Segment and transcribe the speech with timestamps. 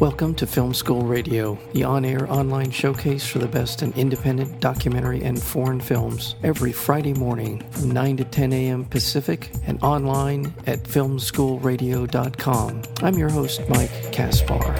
[0.00, 4.60] Welcome to Film School Radio, the on air online showcase for the best in independent
[4.60, 8.84] documentary and foreign films, every Friday morning from 9 to 10 a.m.
[8.84, 12.82] Pacific and online at filmschoolradio.com.
[13.02, 14.76] I'm your host, Mike Kaspar.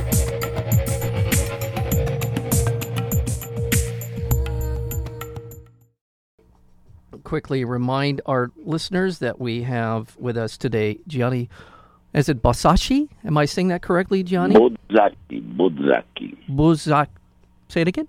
[7.24, 11.48] Quickly remind our listeners that we have with us today Gianni
[12.16, 13.08] is it Basashi?
[13.24, 14.54] Am I saying that correctly, Gianni?
[14.54, 15.56] Bodzaki.
[15.56, 16.36] Bodzaki.
[16.48, 17.08] Bozak.
[17.68, 18.08] Say it again.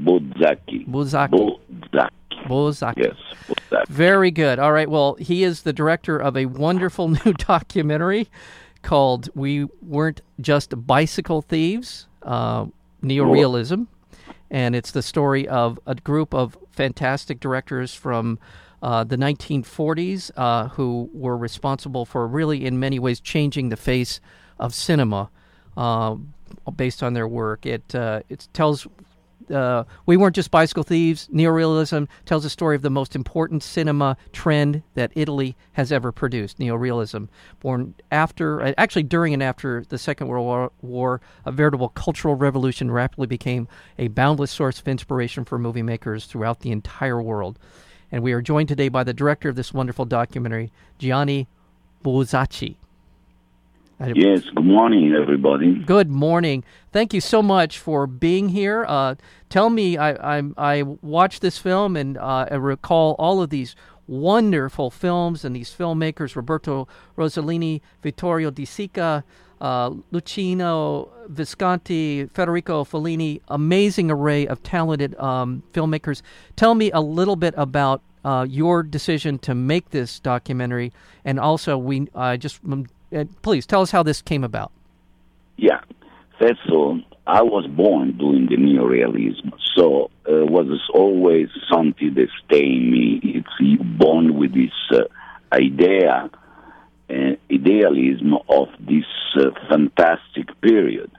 [0.00, 0.86] Bodzaki.
[0.88, 1.30] Bozaki.
[1.30, 2.48] Bodzaki.
[2.48, 2.96] Bozaki.
[2.96, 3.16] Yes.
[3.46, 3.88] Bodzaki.
[3.88, 4.58] Very good.
[4.58, 4.90] All right.
[4.90, 8.28] Well, he is the director of a wonderful new documentary
[8.82, 12.66] called "We Weren't Just Bicycle Thieves," uh,
[13.04, 13.86] neorealism,
[14.50, 18.40] and it's the story of a group of fantastic directors from
[18.84, 24.20] uh, the 1940s, uh, who were responsible for really, in many ways, changing the face
[24.58, 25.30] of cinema
[25.74, 26.14] uh,
[26.76, 27.64] based on their work.
[27.64, 28.86] It uh, it tells.
[30.06, 31.28] We weren't just bicycle thieves.
[31.28, 36.58] Neorealism tells the story of the most important cinema trend that Italy has ever produced.
[36.58, 37.28] Neorealism,
[37.60, 43.26] born after, actually during and after the Second World War, a veritable cultural revolution rapidly
[43.26, 47.58] became a boundless source of inspiration for movie makers throughout the entire world.
[48.14, 50.70] And we are joined today by the director of this wonderful documentary,
[51.00, 51.48] Gianni
[52.04, 52.76] Bozzacchi.
[54.14, 55.74] Yes, good morning, everybody.
[55.74, 56.62] Good morning.
[56.92, 58.84] Thank you so much for being here.
[58.86, 59.16] Uh,
[59.50, 63.74] tell me, I, I, I, watched this film and uh, I recall all of these
[64.06, 66.86] wonderful films and these filmmakers Roberto
[67.18, 69.24] Rossellini, Vittorio De Sica,
[69.64, 76.20] uh, Luchino Visconti, Federico Fellini, amazing array of talented um, filmmakers.
[76.54, 80.92] Tell me a little bit about uh, your decision to make this documentary,
[81.24, 82.86] and also we uh, just um,
[83.40, 84.70] please tell us how this came about.
[85.56, 85.80] Yeah,
[86.38, 92.28] first of all, I was born doing the neorealism, so uh, was always something that
[92.44, 93.20] stayed in me.
[93.22, 95.04] It's born with this uh,
[95.54, 96.28] idea
[97.50, 99.04] idealism of this
[99.36, 101.10] uh, fantastic period.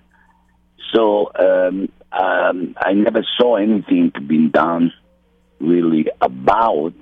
[0.93, 4.93] So um, um, I never saw anything being done
[5.59, 6.93] really about,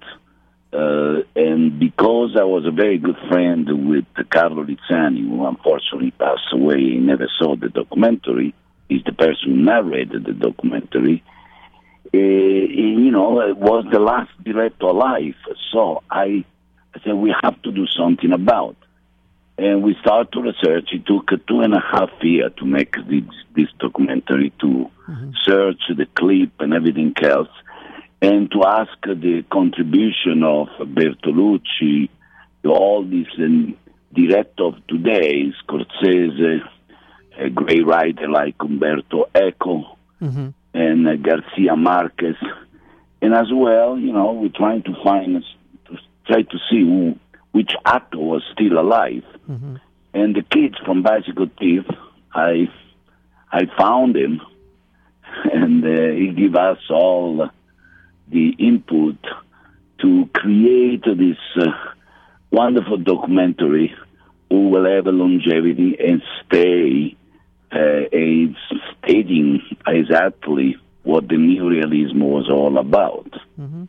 [0.71, 6.51] uh, and because I was a very good friend with Carlo Lizzani, who unfortunately passed
[6.51, 8.53] away, he never saw the documentary.
[8.89, 11.23] He's the person who narrated the documentary.
[12.13, 15.35] Uh, you know, it was the last director alive.
[15.71, 16.45] So I
[16.95, 18.75] I said, we have to do something about.
[19.57, 20.89] And we started to research.
[20.91, 23.23] It took two and a half years to make this,
[23.55, 25.31] this documentary, to mm-hmm.
[25.43, 27.49] search the clip and everything else,
[28.21, 32.09] and to ask the contribution of Bertolucci,
[32.65, 33.77] all these um,
[34.13, 36.61] director of today, Scorsese,
[37.37, 40.49] a great writer like Umberto Eco, mm-hmm.
[40.73, 42.35] and uh, Garcia Marquez.
[43.21, 45.43] And as well, you know, we're trying to find
[45.85, 47.19] to try to see who,
[47.53, 49.23] which actor was still alive.
[49.49, 49.75] Mm-hmm.
[50.13, 51.85] And the kids from Bicycle Thief,
[52.33, 52.67] I,
[53.51, 54.41] I found him,
[55.53, 57.49] and uh, he gave us all
[58.27, 59.17] the input
[60.01, 61.67] to create this uh,
[62.51, 63.95] wonderful documentary
[64.49, 67.15] who will have a longevity and stay
[67.71, 68.01] uh,
[68.99, 73.31] stating exactly what the neorealism was all about.
[73.59, 73.85] Mm-hmm.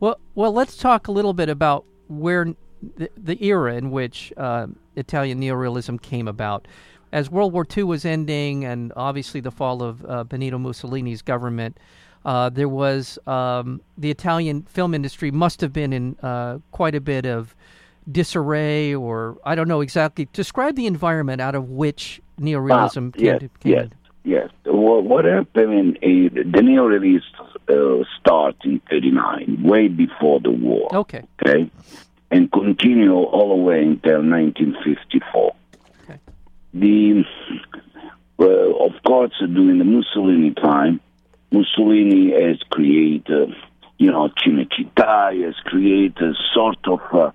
[0.00, 2.54] Well, well, let's talk a little bit about where
[2.96, 4.66] the, the era in which uh,
[4.96, 6.66] Italian neorealism came about.
[7.12, 11.78] As World War II was ending, and obviously the fall of uh, Benito Mussolini's government,
[12.24, 17.00] uh, there was um, the Italian film industry must have been in uh, quite a
[17.00, 17.54] bit of
[18.10, 20.28] disarray, or I don't know exactly.
[20.32, 23.88] Describe the environment out of which neorealism came, yes, to, came yes.
[24.24, 24.50] Yes.
[24.64, 27.22] What, what happened in uh, the neorealists
[27.68, 30.94] uh, start in 39, way before the war.
[30.94, 31.22] Okay.
[31.46, 31.70] Okay.
[32.30, 35.54] And continue all the way until 1954.
[36.04, 36.18] Okay.
[36.74, 37.24] The,
[38.38, 41.00] uh, of course, during the Mussolini time,
[41.50, 43.54] Mussolini has created,
[43.96, 47.30] you know, Cinecittà, has created sort of uh,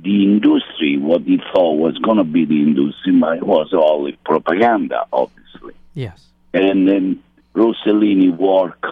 [0.00, 4.10] the industry, what he thought was going to be the industry, but it was all
[4.24, 5.74] propaganda, obviously.
[5.94, 6.26] Yes.
[6.52, 7.22] And then
[7.54, 8.84] Rossellini worked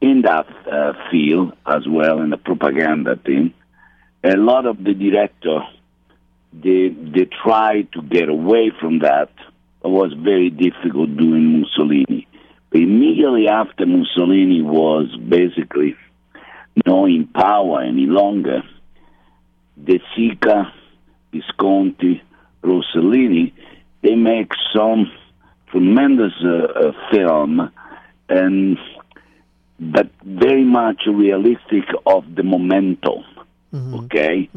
[0.00, 3.54] in that uh, field as well, in the propaganda thing.
[4.24, 5.60] A lot of the director,
[6.52, 9.30] they, they tried to get away from that.
[9.84, 12.28] It was very difficult doing Mussolini.
[12.70, 15.96] But immediately after Mussolini was basically
[16.86, 18.62] not in power any longer,
[19.82, 20.72] De Sica,
[21.32, 22.22] Visconti,
[22.62, 23.52] Rossellini,
[24.02, 25.10] they make some
[25.70, 27.70] tremendous uh, uh, film,
[28.28, 28.78] and
[29.80, 32.42] but very much realistic of the
[33.72, 34.04] momentum.
[34.04, 34.50] Okay,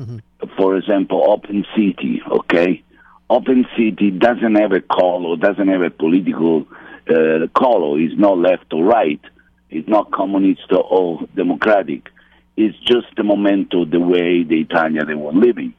[0.57, 2.21] for example, Open City.
[2.29, 2.83] Okay,
[3.29, 6.67] Open City doesn't have a color, doesn't have a political
[7.09, 8.00] uh, color.
[8.00, 9.21] It's not left or right.
[9.69, 12.09] It's not communist or democratic.
[12.57, 15.73] It's just the momentum, the way the Italians they were living.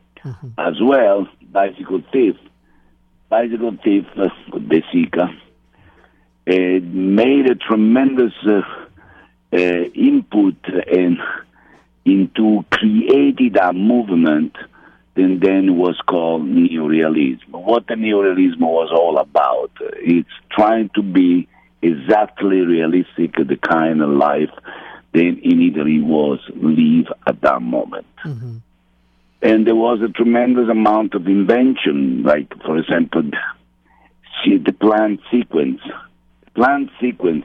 [0.59, 2.37] As well, Bicycle Thief.
[3.29, 4.29] Bicycle Thief, uh,
[4.59, 8.61] De Sica, uh, made a tremendous uh,
[9.53, 10.57] uh, input
[10.89, 11.19] in,
[12.07, 14.57] into created a movement
[15.17, 17.49] and then was called neorealism.
[17.51, 21.49] What the neorealism was all about, it's trying to be
[21.83, 24.51] exactly realistic the kind of life
[25.13, 28.07] that in Italy was live at that moment.
[28.25, 28.59] Mm-hmm.
[29.43, 33.31] And there was a tremendous amount of invention, like, for example,
[34.45, 35.81] see the plan sequence.
[36.55, 37.45] Plan sequence,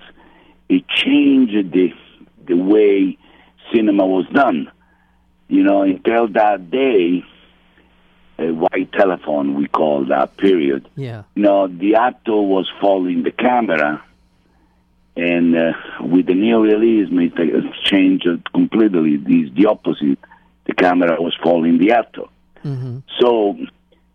[0.70, 1.94] it changed the,
[2.48, 3.18] the way
[3.74, 4.72] cinema was done.
[5.48, 7.24] You know, until that day,
[8.40, 10.88] a white telephone, we call that period.
[10.96, 11.24] Yeah.
[11.36, 14.04] You know, the actor was following the camera,
[15.16, 19.20] and uh, with the neorealism, it changed completely.
[19.26, 20.20] It's the opposite.
[20.66, 22.24] The camera was following the actor.
[23.20, 23.58] So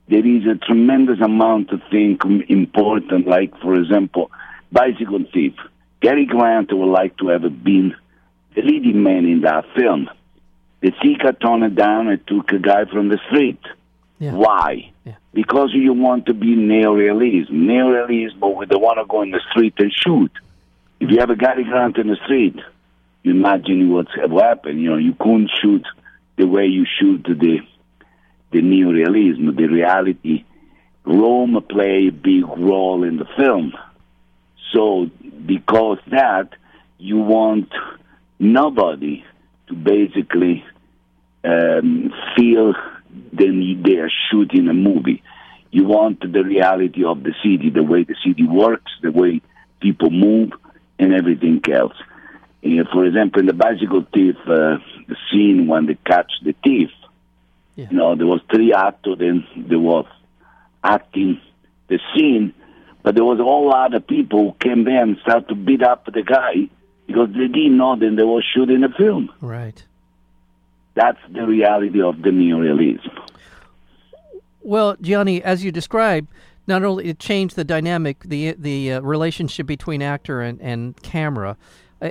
[0.08, 2.18] there is a tremendous amount of things
[2.48, 4.30] important, like, for example,
[4.72, 5.54] Bicycle Thief.
[6.00, 7.94] Cary Grant would like to have been
[8.56, 10.10] the leading man in that film.
[10.82, 13.60] De Sica turned it down and took a guy from the street.
[14.18, 14.32] Yeah.
[14.32, 14.92] Why?
[15.04, 15.16] Yeah.
[15.34, 17.50] Because you want to be neorealism.
[17.50, 20.32] Neorealism, but we don't want to go in the street and shoot.
[20.98, 22.56] If you have a Cary Grant in the street,
[23.22, 24.80] you imagine what's what happened.
[24.80, 25.84] You know, you couldn't shoot
[26.36, 27.60] the way you shoot the
[28.52, 30.44] the neorealism, the reality.
[31.04, 33.74] Rome play a big role in the film.
[34.72, 35.10] So
[35.44, 36.48] because that,
[36.98, 37.70] you want
[38.38, 39.24] nobody
[39.68, 40.64] to basically
[41.44, 42.74] um, feel
[43.32, 45.22] then they are shooting a movie.
[45.70, 49.40] You want the reality of the city, the way the city works, the way
[49.80, 50.52] people move,
[50.98, 51.94] and everything else.
[52.64, 54.78] Uh, for example, in the bicycle thief, uh,
[55.08, 56.90] the scene when they catch the thief,
[57.76, 57.86] Yeah.
[57.90, 60.06] you know, there was three actors, and they was
[60.82, 61.40] acting
[61.88, 62.52] the scene,
[63.02, 65.82] but there was a whole lot of people who came there and started to beat
[65.82, 66.68] up the guy
[67.06, 69.30] because they didn't know that they were shooting a film.
[69.40, 69.84] Right.
[70.94, 73.10] That's the reality of the neorealism.
[74.62, 76.28] Well, Gianni, as you described,
[76.66, 81.56] not only it changed the dynamic, the the uh, relationship between actor and, and camera.
[82.02, 82.10] Uh,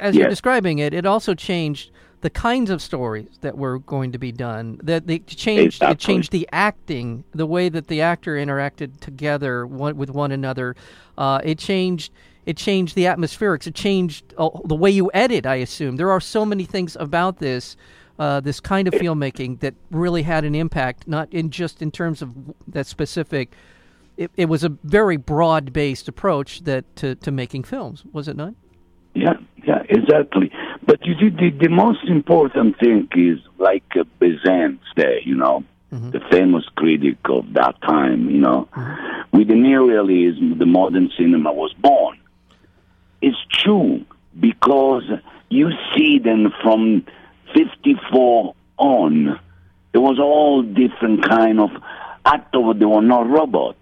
[0.00, 1.90] as you're describing it, it also changed
[2.20, 4.78] the kinds of stories that were going to be done.
[4.82, 9.96] That they changed it changed the acting, the way that the actor interacted together one,
[9.96, 10.76] with one another.
[11.18, 12.12] Uh, it changed.
[12.46, 13.66] It changed the atmospherics.
[13.66, 15.46] It changed uh, the way you edit.
[15.46, 17.76] I assume there are so many things about this,
[18.18, 22.22] uh, this kind of filmmaking that really had an impact, not in just in terms
[22.22, 22.32] of
[22.68, 23.52] that specific.
[24.16, 28.54] It, it was a very broad-based approach that to, to making films, was it not?
[29.14, 29.34] Yeah,
[29.66, 30.50] yeah, exactly.
[30.86, 35.64] But you see, the, the most important thing is like uh, Bazin say, you know,
[35.90, 38.68] the famous critic of that time, you know,
[39.32, 42.18] with the neorealism, the modern cinema was born.
[43.20, 44.04] It's true
[44.38, 45.04] because
[45.48, 47.06] you see then from
[47.54, 49.40] 54 on,
[49.92, 51.70] it was all different kind of
[52.24, 53.76] actors, they were not robot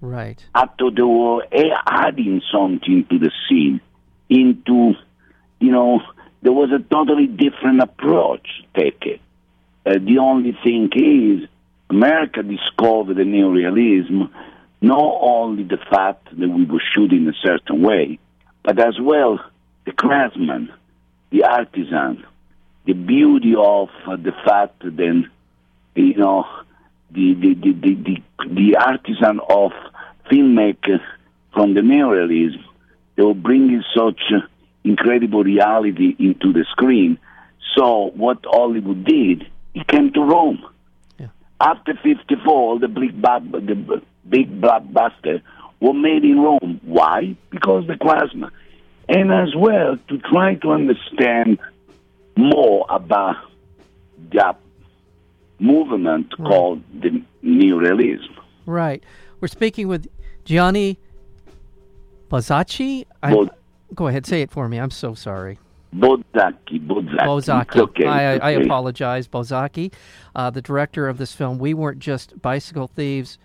[0.00, 0.44] Right.
[0.54, 1.46] after they were
[1.86, 3.80] adding something to the scene,
[4.28, 4.94] into,
[5.60, 6.00] you know,
[6.42, 9.18] there was a totally different approach taken.
[9.84, 11.48] Uh, the only thing is,
[11.90, 14.30] America discovered the neorealism,
[14.80, 18.18] not only the fact that we were shooting a certain way,
[18.62, 19.38] but as well
[19.86, 20.72] the craftsman,
[21.30, 22.24] the artisan,
[22.86, 25.24] the beauty of the fact that,
[25.94, 26.46] you know,
[27.10, 29.72] the the the the, the, artisan of
[30.30, 31.02] filmmakers
[31.52, 32.64] from the neorealism,
[33.16, 34.20] they were bringing such
[34.84, 37.18] incredible reality into the screen.
[37.76, 40.64] So what Hollywood did, it came to Rome.
[41.18, 41.28] Yeah.
[41.60, 45.42] After '54, the big the big blockbuster
[45.80, 46.80] were made in Rome.
[46.84, 47.36] Why?
[47.50, 48.52] Because the plasma,
[49.08, 51.58] and as well to try to understand
[52.36, 53.36] more about
[54.32, 54.56] that
[55.58, 58.36] movement called the neorealism.
[58.66, 59.02] Right.
[59.40, 60.08] We're speaking with
[60.44, 60.98] Gianni
[62.30, 63.06] Bozzacchi.
[63.22, 63.50] Bo-
[63.94, 64.78] go ahead, say it for me.
[64.78, 65.58] I'm so sorry.
[65.94, 66.86] Bozzacchi.
[66.86, 67.80] Bozzacchi.
[67.80, 68.06] Okay.
[68.06, 69.92] I, I apologize, Bozzacchi,
[70.36, 71.58] uh, the director of this film.
[71.58, 73.38] We weren't just bicycle thieves.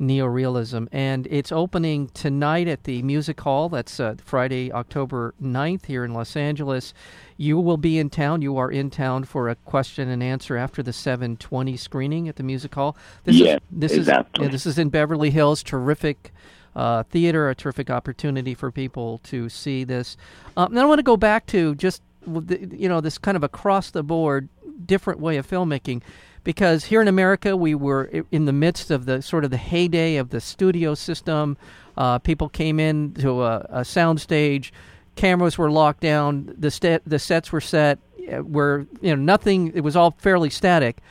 [0.00, 0.88] Neorealism.
[0.92, 3.68] And it's opening tonight at the Music Hall.
[3.68, 6.94] That's uh, Friday, October 9th here in Los Angeles.
[7.36, 8.42] You will be in town.
[8.42, 12.42] You are in town for a question and answer after the 720 screening at the
[12.42, 12.96] Music Hall.
[13.24, 14.44] This yeah, is, this exactly.
[14.44, 15.62] Is, yeah, this is in Beverly Hills.
[15.62, 16.32] Terrific
[16.76, 20.16] uh, theater, a terrific opportunity for people to see this.
[20.56, 23.90] Um, and I want to go back to just, you know, this kind of across
[23.90, 24.48] the board
[24.86, 26.02] different way of filmmaking
[26.48, 30.16] because here in America we were in the midst of the sort of the heyday
[30.16, 31.58] of the studio system.
[31.94, 34.72] Uh, people came in to a, a sound stage,
[35.14, 37.98] cameras were locked down, the st- the sets were set,
[38.32, 39.72] uh, where you know nothing.
[39.74, 41.02] It was all fairly static.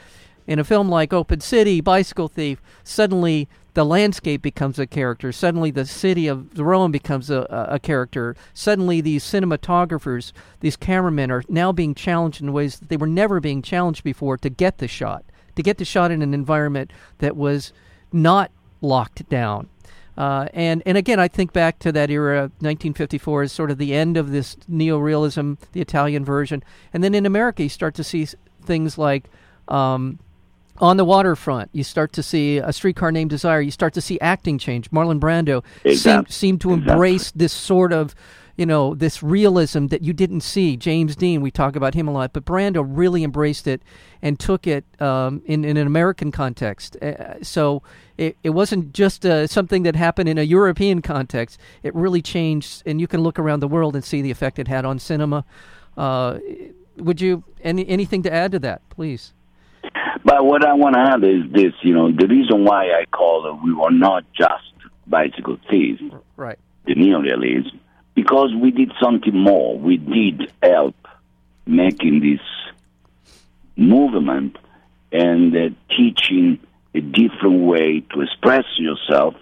[0.47, 5.31] In a film like Open City, Bicycle Thief, suddenly the landscape becomes a character.
[5.31, 8.35] Suddenly, the city of Rome becomes a, a, character.
[8.55, 10.31] Suddenly, these cinematographers,
[10.61, 14.35] these cameramen, are now being challenged in ways that they were never being challenged before
[14.39, 17.71] to get the shot, to get the shot in an environment that was
[18.11, 18.49] not
[18.81, 19.69] locked down.
[20.17, 23.93] Uh, and and again, I think back to that era, 1954 is sort of the
[23.93, 28.27] end of this neorealism, the Italian version, and then in America, you start to see
[28.63, 29.29] things like.
[29.67, 30.17] Um,
[30.79, 33.61] on the waterfront, you start to see a streetcar named Desire.
[33.61, 34.91] You start to see acting change.
[34.91, 36.31] Marlon Brando exactly.
[36.31, 38.15] seemed, to embrace this sort of,
[38.55, 40.77] you know, this realism that you didn't see.
[40.77, 43.81] James Dean, we talk about him a lot, but Brando really embraced it
[44.21, 46.95] and took it um, in, in an American context.
[46.97, 47.81] Uh, so
[48.17, 51.59] it, it wasn't just uh, something that happened in a European context.
[51.83, 54.67] It really changed, and you can look around the world and see the effect it
[54.67, 55.45] had on cinema.
[55.95, 56.39] Uh,
[56.97, 59.33] would you any anything to add to that, please?
[60.27, 63.47] But what I want to add is this, you know, the reason why I call
[63.47, 64.73] it we were not just
[65.07, 66.01] bicycle thieves,
[66.35, 66.59] right?
[66.85, 67.79] The neorealism,
[68.13, 69.79] because we did something more.
[69.79, 70.97] We did help
[71.65, 72.41] making this
[73.77, 74.57] movement
[75.13, 76.59] and uh, teaching
[76.93, 79.35] a different way to express yourself.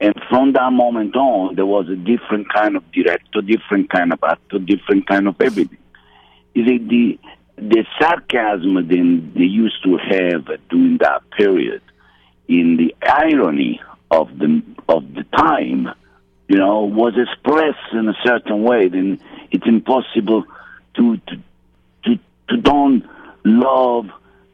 [0.00, 4.18] And from that moment on, there was a different kind of director, different kind of
[4.24, 5.78] actor, different kind of everything.
[6.56, 7.16] Is it the
[7.60, 11.82] the sarcasm that they used to have during that period,
[12.48, 15.88] in the irony of the of the time,
[16.48, 18.88] you know, was expressed in a certain way.
[18.88, 20.44] Then it's impossible
[20.94, 21.36] to to
[22.04, 23.04] to, to don't
[23.44, 24.10] love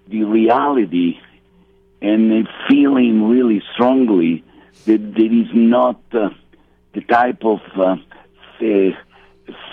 [0.08, 1.18] the reality
[2.02, 4.44] and feeling really strongly
[4.84, 6.30] that there is not uh,
[6.92, 7.96] the type of uh,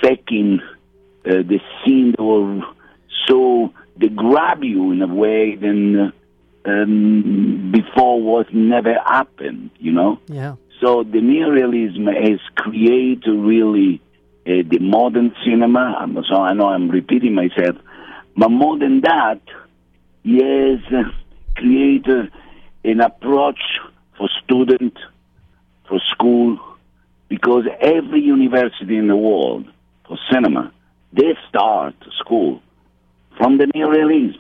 [0.02, 0.62] faking
[1.26, 2.64] uh, the scene or
[3.28, 6.14] so they grab you in a way than
[6.66, 10.20] um, before was never happened, you know?
[10.28, 10.56] Yeah.
[10.82, 14.02] So the neorealism has created really
[14.46, 16.08] uh, the modern cinema.
[16.30, 17.78] So I know I'm repeating myself,
[18.36, 19.42] but more than that,
[20.26, 21.04] has uh,
[21.56, 22.32] created
[22.84, 23.80] an approach
[24.18, 24.98] for student,
[25.88, 26.60] for school,
[27.30, 29.66] because every university in the world
[30.08, 30.72] for cinema,
[31.14, 32.62] they start school
[33.44, 34.40] from the neorealism.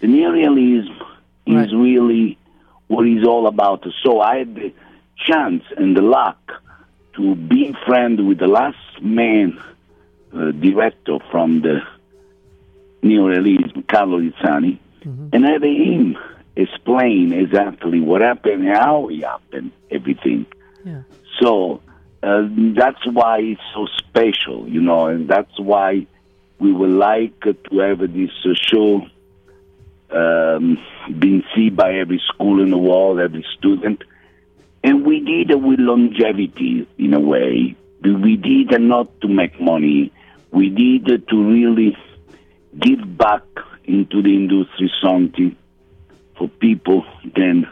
[0.00, 1.00] The neorealism
[1.48, 1.66] right.
[1.66, 2.36] is really
[2.88, 3.86] what it's all about.
[4.02, 4.74] So I had the
[5.16, 6.38] chance and the luck
[7.14, 9.58] to be friend with the last man
[10.34, 11.80] uh, director from the
[13.02, 15.28] neorealism, Carlo Lizzani, mm-hmm.
[15.32, 16.18] and have him
[16.56, 20.44] explain exactly what happened, how it happened, everything.
[20.84, 21.02] Yeah.
[21.40, 21.80] So
[22.22, 26.06] uh, that's why it's so special, you know, and that's why
[26.60, 29.06] we would like to have this show
[30.10, 30.78] um,
[31.18, 34.04] being seen by every school in the world, every student.
[34.84, 37.76] And we did it with longevity in a way.
[38.02, 40.12] We did it not to make money.
[40.50, 41.96] We did it to really
[42.78, 43.42] give back
[43.84, 45.56] into the industry something
[46.36, 47.68] for people then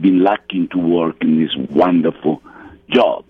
[0.00, 2.42] been lucky to work in this wonderful
[2.88, 3.24] job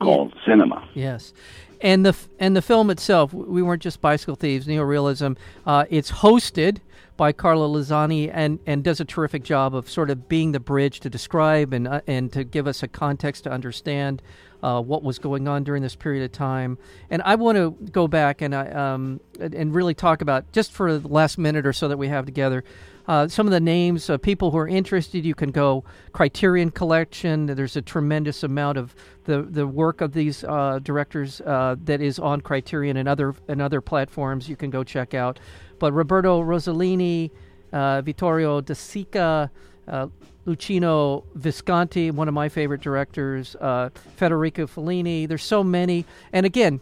[0.00, 0.44] called yeah.
[0.46, 0.88] cinema.
[0.94, 1.32] Yes
[1.80, 4.66] and the and the film itself, we weren't just bicycle thieves.
[4.66, 5.36] Neorealism.
[5.66, 6.78] Uh, it's hosted
[7.16, 11.00] by Carla Lizzani and and does a terrific job of sort of being the bridge
[11.00, 14.22] to describe and uh, and to give us a context to understand
[14.62, 16.78] uh, what was going on during this period of time.
[17.10, 20.98] And I want to go back and I um and really talk about just for
[20.98, 22.64] the last minute or so that we have together
[23.08, 27.46] uh, some of the names, of people who are interested, you can go Criterion Collection.
[27.46, 32.18] There's a tremendous amount of the, the work of these uh, directors uh, that is
[32.18, 34.46] on Criterion and other and other platforms.
[34.46, 35.40] You can go check out.
[35.78, 37.30] But Roberto Rossellini,
[37.72, 39.48] uh, Vittorio De Sica,
[40.48, 43.56] uh, Luchino Visconti, one of my favorite directors,
[44.16, 45.28] Federico Fellini.
[45.28, 46.80] There's so many, and again,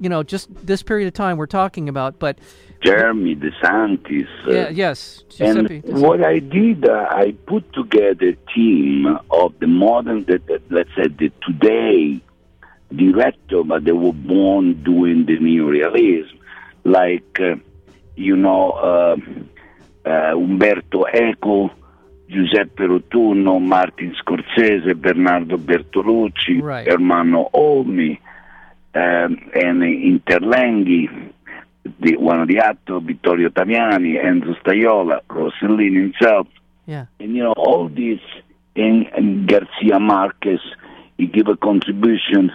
[0.00, 2.38] you know, just this period of time we're talking about, but
[2.84, 4.26] Germi DeSantis.
[4.46, 5.92] uh, yeah, yes, and Giuseppe.
[5.92, 10.90] what I did, uh, I put together a team of the modern, the, the, let's
[10.96, 12.20] say, the today
[12.94, 16.38] director, but they were born doing the neorealism,
[16.84, 17.54] like, uh,
[18.16, 19.16] you know, uh,
[20.04, 21.70] uh, Umberto Eco,
[22.26, 26.86] Giuseppe Rotunno, Martin Scorsese, Bernardo Bertolucci, Right.
[26.88, 28.18] Ermanno Olmi,
[28.94, 31.32] um, and Interlenghi,
[32.00, 36.46] the, one of the actors, Vittorio Taviani, Enzo Staiola, Rossellini himself,
[36.86, 38.20] yeah, and you know all this,
[38.76, 40.60] and, and Garcia Marquez,
[41.16, 42.52] he gave a contribution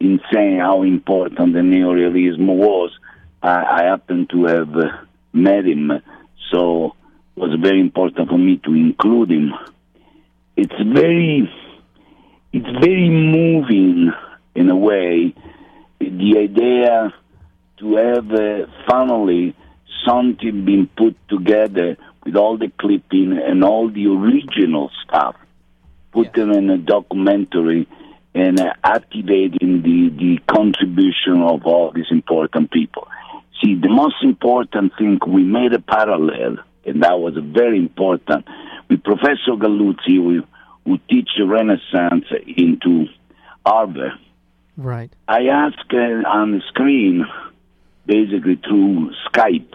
[0.00, 2.90] in saying how important the neorealism was.
[3.42, 4.88] I, I happen to have uh,
[5.32, 6.21] met him, so it was
[7.62, 9.52] very important for me to include him.
[10.56, 11.50] It's very,
[12.52, 14.12] it's very moving
[14.54, 15.34] in a way.
[15.98, 17.14] The idea
[17.78, 19.56] to have uh, finally
[20.06, 25.36] something being put together with all the clipping and all the original stuff,
[26.12, 27.88] put them in a documentary
[28.34, 33.08] and uh, activating the, the contribution of all these important people.
[33.62, 38.46] See, the most important thing, we made a parallel, and that was very important,
[38.88, 40.42] with Professor Galluzzi, who,
[40.84, 43.06] who teach Renaissance into
[43.64, 44.12] Harvard.
[44.76, 47.26] right, I asked uh, on the screen,
[48.06, 49.72] basically through Skype,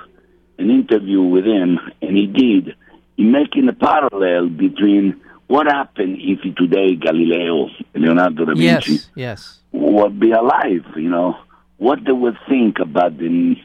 [0.57, 2.75] an interview with him, and he did.
[3.15, 9.59] He making a parallel between what happened if today Galileo, Leonardo da Vinci, yes, yes,
[9.71, 11.37] would be alive, you know,
[11.77, 13.55] what they would think about the,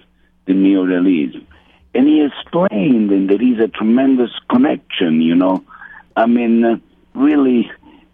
[0.47, 1.45] the neorealism.
[1.95, 5.63] And he explained, and there is a tremendous connection, you know.
[6.17, 6.77] I mean, uh,
[7.15, 7.71] really,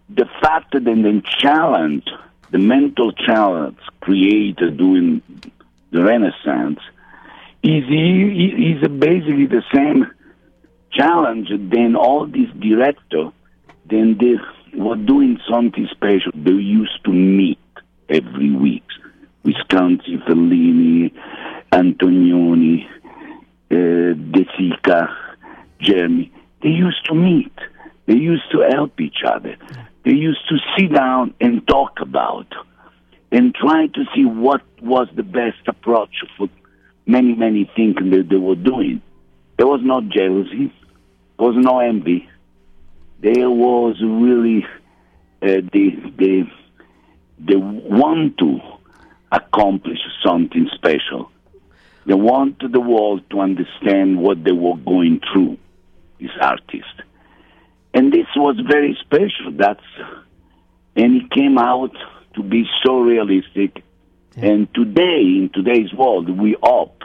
[0.09, 2.05] the fact that the challenge,
[2.51, 5.21] the mental challenge created during
[5.91, 6.79] the Renaissance,
[7.63, 10.11] is, is basically the same
[10.91, 13.31] challenge then all these directors
[13.89, 14.35] then they
[14.77, 16.31] were doing something special.
[16.35, 17.59] They used to meet
[18.07, 18.83] every week.
[19.43, 21.11] Visconti, Fellini,
[21.71, 22.87] Antonioni,
[23.69, 25.15] De Sica,
[25.81, 26.31] Germi.
[26.61, 27.53] They used to meet.
[28.05, 29.55] They used to help each other.
[30.03, 32.47] They used to sit down and talk about
[33.31, 36.49] and try to see what was the best approach for
[37.05, 39.01] many, many things that they were doing.
[39.57, 40.73] There was no jealousy.
[41.37, 42.27] There was no envy
[43.21, 44.65] there was really
[45.41, 46.43] uh, the the
[47.39, 48.59] they want to
[49.31, 51.31] accomplish something special.
[52.09, 55.59] They wanted the world to understand what they were going through,
[56.17, 57.01] these artists.
[57.93, 59.51] And this was very special.
[59.51, 59.83] That's
[60.95, 61.95] and it came out
[62.33, 63.83] to be so realistic.
[64.35, 67.03] And today, in today's world, we hope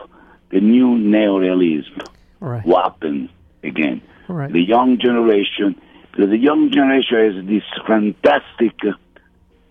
[0.48, 2.06] the new neorealism
[2.40, 3.28] right, will happen
[3.62, 4.00] again.
[4.28, 4.50] right.
[4.50, 5.78] The young generation,
[6.12, 8.92] because the young generation has this fantastic uh,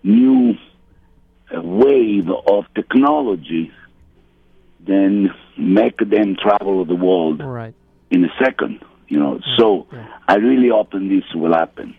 [0.04, 0.54] new
[1.52, 3.72] uh, wave of technology,
[4.86, 7.74] then make them travel the world right.
[8.10, 8.80] in a second.
[9.08, 10.06] You know, so yeah.
[10.28, 11.94] I really hope this will happen,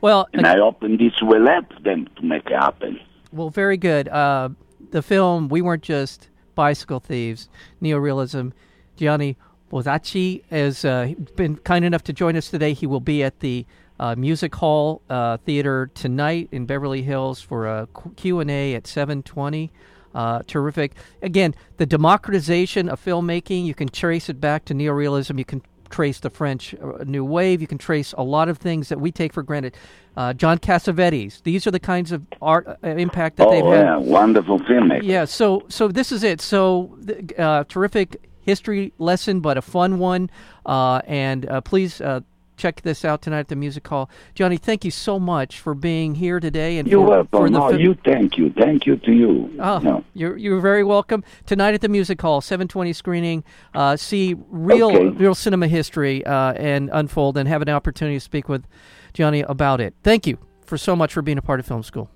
[0.00, 2.98] Well, and I hope this will help them to make it happen.
[3.32, 4.08] Well, very good.
[4.08, 4.50] Uh,
[4.90, 7.48] the film We Weren't Just Bicycle Thieves,
[7.80, 8.52] Neorealism.
[8.96, 9.36] Gianni
[9.70, 12.72] Bozzacchi has uh, been kind enough to join us today.
[12.72, 13.64] He will be at the
[14.00, 19.70] uh, Music Hall uh, Theater tonight in Beverly Hills for a Q- Q&A at 720.
[20.14, 20.92] Uh, terrific.
[21.22, 25.38] Again, the democratization of filmmaking, you can trace it back to neorealism.
[25.38, 27.60] You can trace the French uh, New Wave.
[27.60, 29.76] You can trace a lot of things that we take for granted.
[30.16, 31.42] Uh, John Cassavetes.
[31.44, 33.84] These are the kinds of art uh, impact that they've Oh had.
[33.86, 35.02] yeah, wonderful filmmaker.
[35.02, 36.40] Yeah, so so this is it.
[36.40, 36.96] So
[37.38, 40.28] uh, terrific history lesson, but a fun one.
[40.66, 42.20] Uh, and uh, please uh,
[42.60, 44.10] check this out tonight at the music hall.
[44.34, 46.76] Johnny, thank you so much for being here today.
[46.78, 47.28] And You're for, welcome.
[47.30, 49.50] For no, fi- you thank you, thank you to you.
[49.58, 50.04] Oh, No.
[50.14, 53.42] you're you're very welcome tonight at the music hall, 7:20 screening.
[53.74, 55.08] Uh, see real Okay.
[55.08, 58.66] real cinema history uh, and unfold, and have an opportunity to speak with
[59.14, 59.94] Johnny about it.
[60.02, 62.10] Thank you for so much for being a part of film school.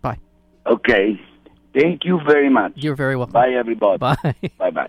[0.00, 0.18] Bye.
[0.66, 1.20] Okay,
[1.74, 2.72] thank you very much.
[2.76, 3.32] You're very welcome.
[3.32, 3.98] Bye, everybody.
[4.06, 4.16] Bye.
[4.58, 4.88] Bye, bye.